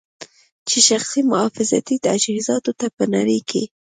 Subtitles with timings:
[0.69, 3.63] چې شخصي محافظتي تجهیزاتو ته په نړۍ کې